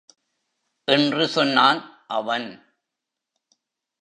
என்று 0.85 1.27
சொன்னான் 1.27 2.05
அவன். 2.07 2.75